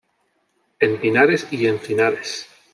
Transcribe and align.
En 0.79 0.99
pinares 0.99 1.47
y 1.51 1.67
encinares. 1.67 2.47